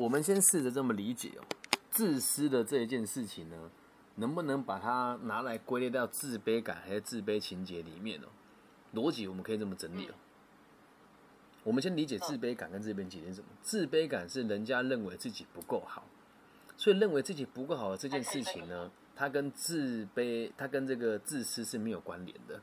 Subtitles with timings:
[0.00, 1.44] 我们先试着这么理解哦，
[1.90, 3.70] 自私的这一件事情呢，
[4.14, 8.28] 能不能把它拿来归类到自卑感还是自卑情节里面哦？
[8.94, 10.14] 逻辑我们可以这么整理哦。
[11.62, 13.48] 我们先理解自卑感跟自卑情节是什么？
[13.60, 16.02] 自卑感是人家认为自己不够好，
[16.78, 22.54] 所以认为自己不够好的这件事情呢， 它跟自卑，它跟这个自私是没有关联的，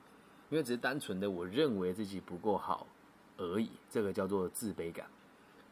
[0.49, 2.87] 因为只是单纯的我认为自己不够好
[3.37, 5.05] 而已，这个叫做自卑感。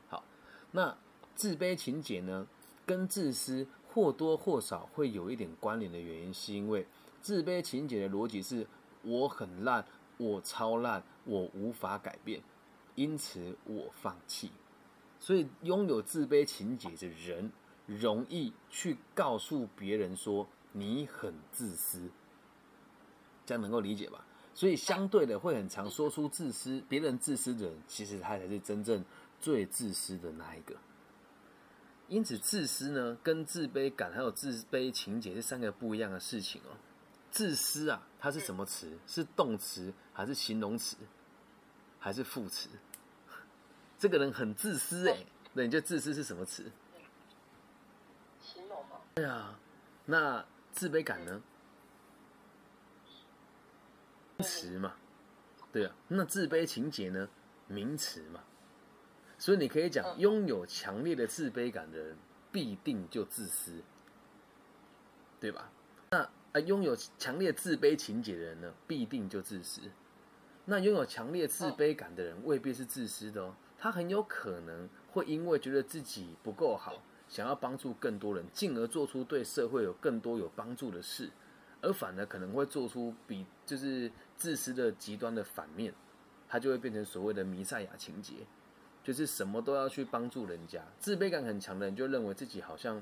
[0.08, 0.24] 好，
[0.72, 0.96] 那
[1.36, 2.48] 自卑情节呢，
[2.86, 6.86] 跟自私或多或少会有一点关联的原因，是因为
[7.22, 8.66] 自卑情节的逻辑是
[9.04, 9.86] 我很烂，
[10.18, 12.42] 我超烂，我无法改变。
[12.96, 14.50] 因此，我放弃。
[15.20, 17.52] 所以，拥有自卑情节的人，
[17.86, 22.10] 容易去告诉别人说你很自私。
[23.46, 24.26] 这样能够理解吧？
[24.54, 29.04] 所以，相对的，会很常说出自私，别人自私的人，其实他才是真正
[29.40, 30.76] 最自私的那一个。
[32.08, 36.78] 因此，自私呢，跟自卑感还有自卑情节这三个不一样的事情哦。
[37.32, 38.98] 自私啊，它是什么词？
[39.08, 40.96] 是动词还是形容词？
[42.00, 42.70] 还是副词？
[43.98, 46.72] 这个人很自私哎，那你觉得自私是什么词？
[48.40, 49.02] 形容吗？
[49.16, 49.60] 对啊，
[50.06, 51.42] 那自卑感呢？
[54.40, 54.94] 词嘛，
[55.72, 57.28] 对啊，那自卑情节呢？
[57.68, 58.42] 名词嘛。
[59.46, 62.18] 所以你可以讲，拥有强烈的自卑感的人
[62.52, 63.84] 必定就自私，
[65.40, 65.70] 对吧？
[66.10, 69.82] 那啊，拥有强烈自卑情节的人呢，必定就自私。
[70.66, 77.00] 那拥有强烈自卑感的人未必是自私的哦，他很有可能会因为觉得自己不够好，
[77.30, 81.30] 想要帮助更多人，进而做出对社会有更多有帮助的事，
[81.84, 85.94] 而反而可能会做出比就是自私的极端的反面，
[86.50, 88.34] 他就会变成所谓的弥赛亚情节，
[89.06, 90.84] 就是什么都要去帮助人家。
[91.00, 93.02] 自卑感很强的人就认为自己好像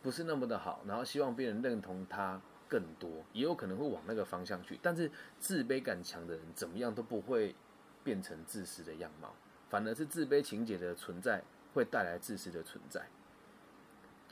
[0.00, 2.40] 不是那么的好，然后希望别人认同他。
[2.66, 5.08] 更多也有可能会往那个方向去，但是
[5.38, 7.54] 自卑感强的人怎么样都不会
[8.02, 9.32] 变成自私的样貌，
[9.68, 13.06] 反而是自卑情节的存在会带来自私的存在，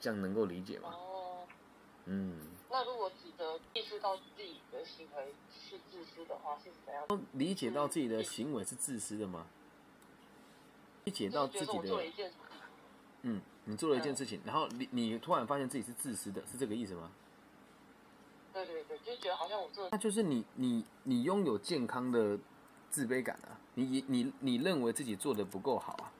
[0.00, 0.88] 这样能够理解吗？
[0.88, 1.46] 哦，
[2.06, 2.40] 嗯。
[2.68, 7.06] 那如果值得意识到自己的行为是自私的话，是怎样？
[7.34, 9.46] 理解到自己的行为是自私的吗？
[9.46, 9.61] 理
[11.10, 12.30] 解到自己的，
[13.22, 17.10] 嗯，你做了一件事情，然后你你突然发现自己是自私的，是这个意思吗？
[18.52, 22.38] 对对对，就觉得好像我做，那就是你你你拥有健康的
[22.90, 26.12] 自卑感啊，你你你认为自己做的不够好啊，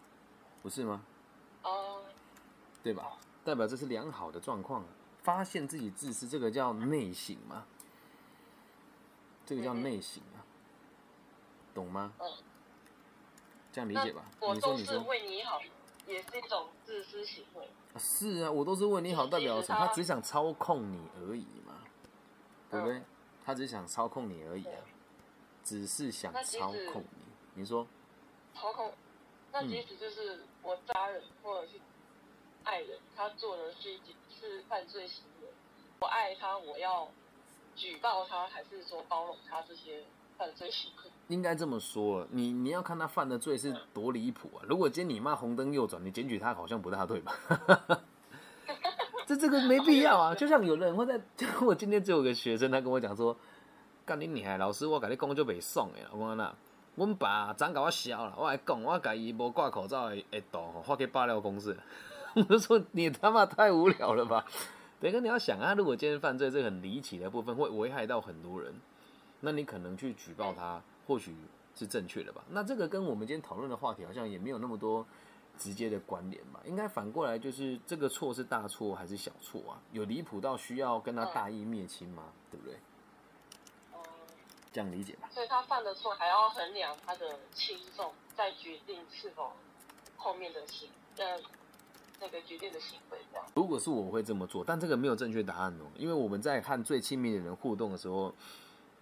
[0.63, 1.05] 不是吗？
[1.63, 2.03] 哦，
[2.83, 3.19] 对吧？
[3.45, 4.85] 代表这是良好的状况，
[5.23, 7.67] 发现自己自私，这个叫内省嘛，
[9.45, 10.41] 这个叫内省啊，
[11.75, 12.13] 懂吗？
[12.19, 12.27] 嗯，
[13.73, 14.25] 这样理解吧。
[14.41, 15.61] 我都是为你好，
[16.07, 17.69] 也是一种自私行为。
[17.99, 19.79] 是啊，我都是为你好，代表什么？
[19.79, 21.75] 他只想操控你而已嘛。
[22.71, 23.03] 对不对？
[23.45, 24.81] 他只是想操控你而已啊，
[25.63, 27.19] 只是想操控你。
[27.55, 27.87] 你说？
[28.55, 28.93] 操控？
[29.53, 31.81] 那即使就是我家人或者是
[32.65, 35.49] 爱人，他做的是一件是犯罪行为。
[36.01, 37.07] 我爱他，我要
[37.75, 40.03] 举报他，还是说包容他这些
[40.37, 41.11] 犯罪行为？
[41.29, 44.61] 应该这么说，你你要看他犯的罪是多离谱啊！
[44.69, 47.35] 如果今天你骂红灯右转，你检举他好像不大对吧？
[49.27, 50.35] 这这个没必要啊！
[50.35, 53.37] 就像有人会在，就我今天只有个学生，他跟我讲说
[54.05, 56.53] ：“干你厉害，老师，我跟你讲就袂爽诶。”我讲呐，
[56.97, 61.77] 阮爸昨甲我笑了，我还讲，我甲伊无挂口罩诶诶度发给爆料公司。
[62.35, 64.45] 我就说你他妈太无聊了吧！
[65.03, 68.73] 等于你要想啊，如果今天犯罪这很离奇的部分会危害到很多人，
[69.41, 71.35] 那你可能去举报他，或许
[71.75, 72.43] 是正确的吧？
[72.51, 75.07] 那这个跟我们今天讨论的话题好像也没有那么多。
[75.59, 79.79] 直接的关联吧，应该反过来就是这个错是大错还是小错啊？
[79.93, 82.33] 有离谱到需要跟他大义灭亲吗？
[82.51, 82.77] 对不对？
[84.73, 85.29] 这样理解吧。
[85.31, 89.53] 所以他犯的错还要衡量他的轻重，再决定是否
[90.17, 90.89] 后面的刑
[91.19, 91.39] 呃
[92.23, 93.45] 那个决定的行为这样。
[93.55, 98.33] 如果是我会这么做，但这个没有正确答案哦，因为我们在和最亲密的人互动的时候，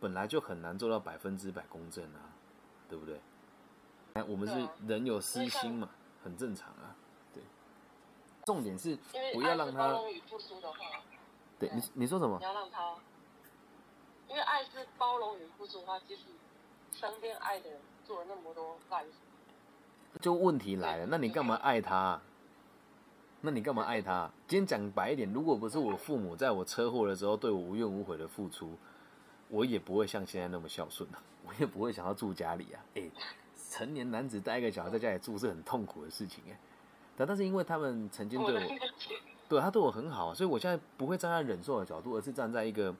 [0.00, 2.33] 本来就很难做到百分之百公正啊，
[2.89, 3.21] 对不对？
[4.15, 5.89] 哎，我们是人有私心嘛。
[6.23, 6.94] 很正常啊，
[7.33, 7.43] 对。
[8.44, 8.94] 重点是
[9.33, 9.89] 不要让他。
[9.89, 10.77] 包容与付出的话，
[11.59, 12.37] 对你你说什么？
[12.39, 12.94] 你要让他，
[14.29, 16.25] 因为爱是包容与付出的话，即使
[16.93, 19.12] 身边爱的人做了那么多坏事，
[20.21, 22.21] 就问题来了，那你干嘛爱他？
[23.43, 24.31] 那你干嘛爱他？
[24.47, 28.77] 今天讲白一点，如果不是我父母在我车祸的时候对我无怨无悔的付出，
[29.49, 33.11] 我也不会像现在那么孝顺啊， 我也不会想要住家里啊，哎。
[33.71, 36.59] 成年男子带一个小孩在家里住是很痛苦的事情哎，
[37.17, 38.61] 但但是因为他们曾经对我。
[39.49, 42.95] 对他对我很好，所以我现在不会站在忍受的角度，而是站在一个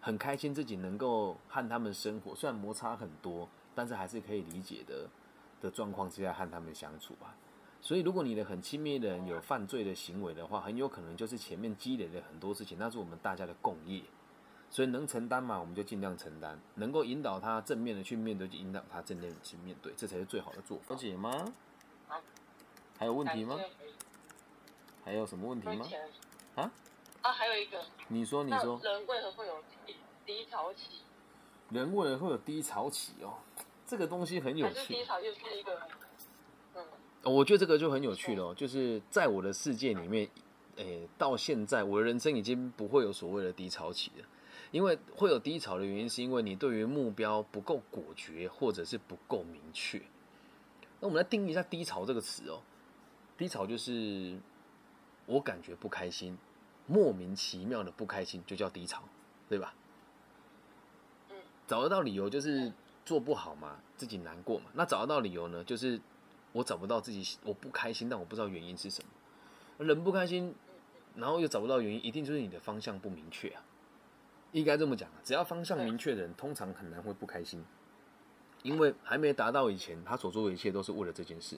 [0.00, 5.08] 很开心自己能够和他们生活，虽然摩擦很多，但是还是可以理解的
[5.60, 7.34] 的状况之下和他们相处吧。
[7.82, 14.02] 所以，如果你的很亲密的人有犯罪的行为的话，很有可能就是前面积累了很多事情，那是我们大家的共业。
[14.72, 20.94] 所以能承担嘛，我们就尽量承担；能够引导他正面的去面对，就引导他正面的去面对，这才是最好的做法。
[20.94, 21.52] 了解吗？
[22.06, 22.20] 好
[22.98, 23.58] 还有问题吗
[25.04, 25.86] 还有什么问题吗
[26.54, 26.70] 啊
[27.22, 31.00] 啊，还有一个，你说，你那说，人为何会有低低潮期？
[31.70, 33.38] 人为何会有低潮期哦，
[33.86, 35.04] 这个东西很有趣还是低。
[35.04, 35.80] 潮又是一个，
[37.22, 40.28] 我觉得这个就很有趣了、哦，就是在我的世界里面，
[40.76, 44.24] 诶，到现在我的人生已经不会有所谓的低潮期了，
[44.70, 50.00] 因为会有低潮的原因，是因为你对于目标不够果决，或者是不够明确。
[50.98, 52.62] 那我们来定义一下低潮这个词哦，
[53.36, 54.38] 低潮就是
[55.26, 56.38] 我感觉不开心，
[56.86, 59.02] 莫名其妙的不开心，就叫低潮，
[59.48, 59.74] 对吧？
[61.30, 61.36] 嗯
[61.66, 62.72] 找得到理由就是
[63.04, 64.70] 做不好嘛，自己难过嘛。
[64.72, 66.00] 那找得到理由呢，就是
[66.52, 69.84] 我找不到自己，我不开心，但我不知道原因是什么。
[69.84, 70.54] 人不开心，
[71.14, 73.62] 然后又找不到原因，一定就是你的方向不明确啊。
[74.52, 77.64] 应该这么讲啊，只要方向明确的人，通常很难会不开心，
[78.62, 81.56] 因为还没达到以前，他所做的一切都是为了这件事。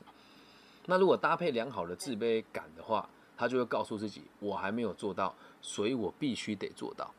[0.87, 7.13] 那如果搭配良好的自卑感的话，他就会告诉自己，我还没有做到，所以我必须得做到。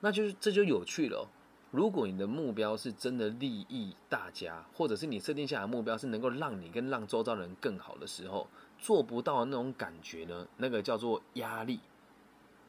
[0.00, 1.24] 那就是这就有趣了哦、
[1.70, 8.48] 如果你的目标是真的利益大家，或者是你设定下来的目标是能够让你跟让周遭人更好的时候，
[8.78, 11.80] 做不到那种感觉呢，那个叫做压力，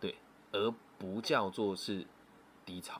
[0.02, 0.16] 对，
[0.52, 2.06] 而不叫做是
[2.66, 3.00] 低潮。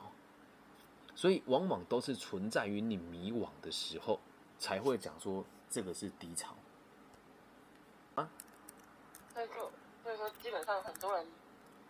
[1.14, 4.18] 所以往往都是存在于你迷惘的时候，
[4.58, 6.54] 才会讲说这个是低潮。
[9.34, 9.70] 所以说，
[10.02, 11.26] 所以说基本上很多人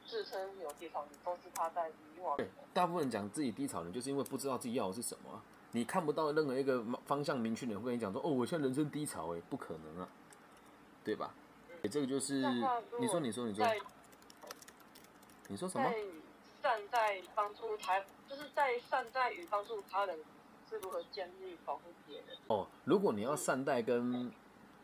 [0.07, 5.43] 自称有低潮，都是他在以往对。，大部分人讲自己低潮呢，就是因为不知道自己要的是什么啊、
[5.73, 10.09] 你看不到任何一个方向明确的人会跟你讲说，哦，我现在人生低潮，哎，不可能啊，
[11.05, 11.33] 对吧？
[11.91, 13.75] 这个就是你说，你说，你说，
[15.49, 15.97] 你说什么在？
[16.63, 17.99] 善待帮助他，
[18.29, 20.19] 就是在善待与帮助他人
[20.69, 22.37] 是如何建立保护别人。
[22.49, 24.31] 哦，如果你要善待跟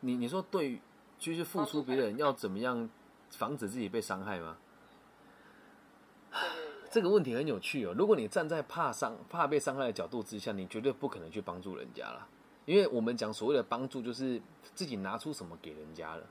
[0.00, 0.80] 你你说对，
[1.18, 2.88] 就是付出别人要怎么样
[3.28, 4.56] 防止自己被伤害吗？
[6.91, 7.94] 这个问题很有趣哦。
[7.97, 12.27] 如果你站在怕伤、怕被伤害的角度之下，你绝对不可能去帮助人家啦。
[12.65, 14.41] 因为我们讲所谓的帮助，就是
[14.75, 16.25] 自己拿出什么给人家了。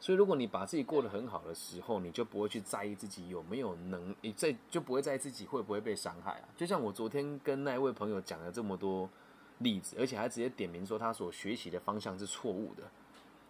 [0.00, 6.48] 所以，如果你把自己过得很好的时候，你就不会去在意自己有没有能，你在就不会在意自己会不会被伤害啊。
[6.56, 9.10] 就像我昨天跟那一位朋友讲了这么多
[9.58, 12.84] 例子，而且还直接点名说他所学习的方向是错误的。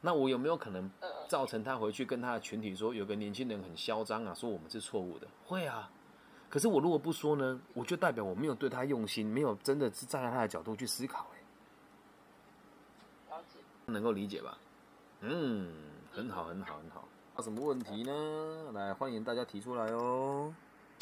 [0.01, 5.27] 那我有没有可能嗯造成他回去跟他的群体说，有个年轻人很嚣张啊，说我们是错误的？
[5.45, 5.91] 会啊。
[6.49, 11.27] 可是我如果不说呢，我就代表我没有对他用心，没有真的是站在他的角度去思考、
[13.29, 13.59] 欸，了解。
[13.87, 14.57] 能够理解吧？
[15.21, 15.71] 嗯，
[16.13, 17.07] 很好，很好，很好。
[17.37, 18.73] 有什么问题呢？
[18.73, 20.55] 来，欢迎大家提出来哦。